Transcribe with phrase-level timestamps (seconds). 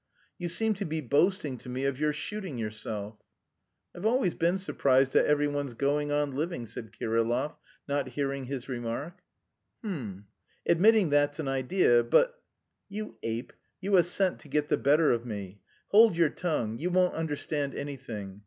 [0.39, 3.19] "You seem to be boasting to me of your shooting yourself."
[3.95, 7.55] "I've always been surprised at every one's going on living," said Kirillov,
[7.87, 9.21] not hearing his remark.
[9.85, 10.25] "H'm!
[10.67, 12.41] Admitting that's an idea, but..."
[12.89, 15.61] "You ape, you assent to get the better of me.
[15.89, 18.39] Hold your tongue; you won't understand anything.